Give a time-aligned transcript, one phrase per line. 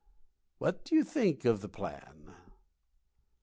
[0.57, 2.33] What do you think of the plan?"